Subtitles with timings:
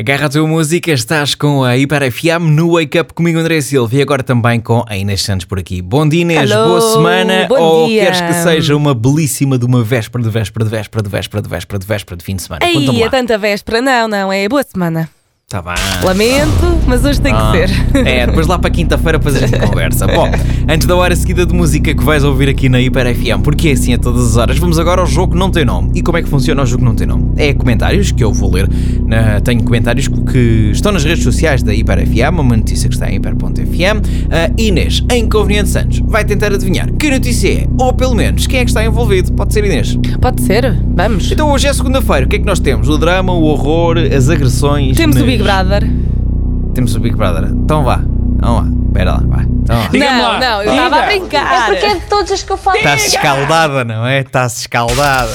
[0.00, 3.94] Agarra a tua música, estás com a Hiper FM no Wake Up comigo André Silva
[3.96, 5.82] e agora também com a Inês Santos por aqui.
[5.82, 8.04] Bom dia Inês, Alô, boa semana bom ou dia.
[8.04, 11.48] queres que seja uma belíssima de uma véspera de véspera de véspera de véspera de
[11.50, 12.64] véspera de véspera de fim de semana?
[12.64, 13.82] Ei, é tanta véspera.
[13.82, 15.06] Não, não, é boa semana.
[15.50, 15.74] Tá bem.
[16.04, 18.06] Lamento, mas hoje tem Ah, que ser.
[18.06, 20.06] É, depois lá para quinta-feira depois a gente conversa.
[20.06, 20.30] Bom,
[20.68, 23.72] antes da hora seguida de música que vais ouvir aqui na Hiper FM, porque é
[23.72, 25.90] assim a todas as horas, vamos agora ao jogo que não tem nome.
[25.96, 27.32] E como é que funciona o jogo que não tem nome?
[27.36, 28.68] É comentários que eu vou ler.
[29.04, 33.10] Na- tenho comentários que- estão nas redes sociais da Hiper FM, uma notícia que está
[33.10, 34.02] em hiper.fm.
[34.30, 38.60] A Inês, a Inconveniente Santos, vai tentar adivinhar que notícia é, ou pelo menos quem
[38.60, 39.32] é que está envolvido.
[39.32, 39.98] Pode ser Inês.
[40.20, 40.76] Pode ser?
[41.02, 41.32] Vamos.
[41.32, 42.88] Então hoje é segunda-feira, o que é que nós temos?
[42.88, 44.96] O drama, o horror, as agressões.
[44.96, 45.88] Temos o Big Brother.
[46.74, 47.50] temos o Big Brother.
[47.50, 48.02] Então vá.
[48.38, 48.68] Vamos lá.
[48.86, 49.22] Espera lá.
[49.26, 49.44] Vai.
[49.44, 50.40] Então não, lá.
[50.40, 51.70] não, eu estava a brincar.
[51.70, 52.76] É porque é de todas as que eu falo.
[52.76, 54.20] Está-se escaldada, não é?
[54.20, 55.30] Está-se escaldada.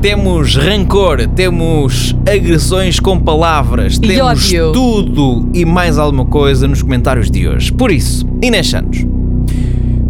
[0.00, 4.72] Temos rancor, temos agressões com palavras, E temos ódio.
[4.72, 7.72] tudo e mais alguma coisa nos comentários de hoje.
[7.72, 9.04] Por isso, Inês Santos,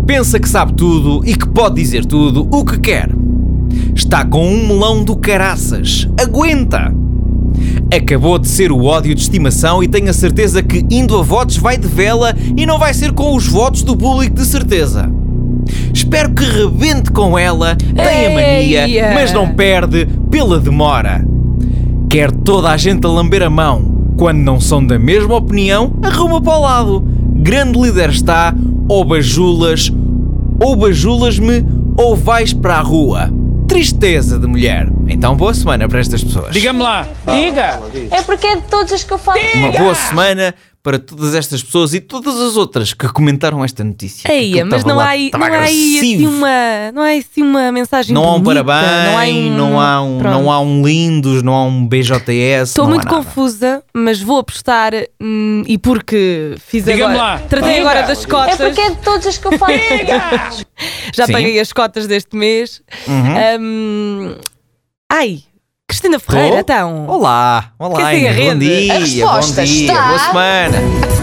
[0.07, 3.09] pensa que sabe tudo e que pode dizer tudo o que quer.
[3.95, 6.09] Está com um melão do caraças.
[6.21, 6.95] Aguenta!
[7.95, 11.57] Acabou de ser o ódio de estimação e tenho a certeza que indo a votos
[11.57, 15.11] vai de vela e não vai ser com os votos do público de certeza.
[15.93, 19.15] Espero que rebente com ela, tem a mania, Eia.
[19.15, 21.27] mas não perde pela demora.
[22.09, 23.95] Quer toda a gente a lamber a mão.
[24.17, 27.05] Quando não são da mesma opinião, arruma para o lado.
[27.35, 28.55] Grande líder está,
[28.89, 29.93] ou bajulas,
[30.61, 31.65] ou bajulas-me,
[31.97, 33.31] ou vais para a rua.
[33.77, 34.89] Tristeza de mulher.
[35.07, 36.51] Então boa semana para estas pessoas.
[36.51, 37.07] Diga-me lá.
[37.27, 37.79] Diga.
[38.11, 39.39] É porque é de todas as que eu falo.
[39.55, 44.33] Uma boa semana para todas estas pessoas e todas as outras que comentaram esta notícia.
[44.33, 47.73] Eia, mas não lá, há aí, não há aí assim uma, não há assim uma
[47.73, 50.87] mensagem Não há um bonita, parabéns, não há um, não há um, não há um
[50.87, 52.71] lindos, não há um BJS.
[52.71, 53.17] Estou muito nada.
[53.17, 57.39] confusa, mas vou apostar hum, e porque fiz Diga-me agora, lá.
[57.41, 57.81] tratei Diga.
[57.91, 59.73] agora das É cotas, porque é de todas as que eu falo.
[61.13, 61.33] já Sim.
[61.33, 62.81] paguei as cotas deste mês.
[63.09, 63.61] Uhum.
[63.61, 64.35] Hum,
[65.13, 65.41] ai,
[65.89, 67.07] Cristina Ferreira, então.
[67.09, 68.59] Olá, olá, Quer bom rede.
[68.61, 71.16] dia, A bom resposta dia, está- boa semana.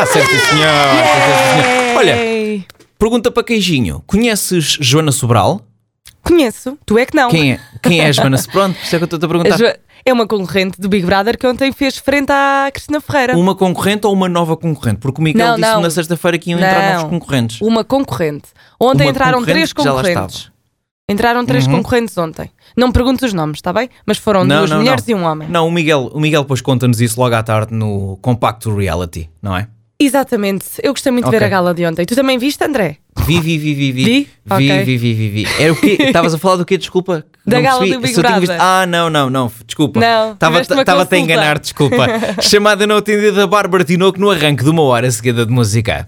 [0.00, 0.68] Está certo, sim, senhor.
[0.68, 1.96] está certo, senhor.
[1.98, 2.16] Olha,
[2.98, 5.60] pergunta para Queijinho: conheces Joana Sobral?
[6.22, 7.30] Conheço, tu é que não.
[7.30, 8.70] Quem é, quem é a Joana Sobral?
[8.70, 9.56] Por isso é que eu estou-te a A perguntar.
[9.56, 13.36] Jo- É uma concorrente do Big Brother que ontem fez frente à Cristina Ferreira.
[13.36, 14.98] Uma concorrente ou uma nova concorrente?
[15.00, 15.80] Porque o Miguel Não, disse não.
[15.80, 16.94] na sexta-feira que iam entrar Não.
[17.02, 17.60] novos concorrentes.
[17.60, 18.48] Uma concorrente.
[18.80, 20.50] Ontem Uma entraram concorrente três que já lá concorrentes.
[21.10, 21.72] Entraram três Uhum.
[21.76, 22.50] concorrentes ontem.
[22.76, 23.88] Não me perguntes os nomes, está bem?
[24.06, 25.16] Mas foram Não, duas não, mulheres não.
[25.18, 25.48] e um homem.
[25.48, 29.56] Não, o Miguel, o Miguel depois conta-nos isso logo à tarde no Compacto Reality, não
[29.56, 29.68] é?
[30.00, 30.64] Exatamente.
[30.80, 31.46] Eu gostei muito de ver Ok.
[31.46, 32.04] a gala de ontem.
[32.06, 32.98] Tu também viste, André?
[33.26, 34.04] Vi, vi, vi, vi, vi.
[34.04, 34.12] Vi?
[34.14, 34.84] Vi, Ok.
[34.84, 35.46] vi, vi, vi, vi.
[35.58, 35.96] Era o quê?
[36.06, 36.78] Estavas a falar do quê?
[36.78, 37.24] Desculpa.
[37.44, 37.96] Da Não gala percebi.
[37.96, 38.40] do Big tinha Brother.
[38.40, 39.50] visto- Ah, não, não, não.
[39.66, 39.98] Desculpa.
[39.98, 42.06] Não, Estava tiveste uma Estava-te a enganar, desculpa.
[42.40, 46.06] Chamada não atendida da Bárbara Tinoco no arranque de uma hora seguida de música.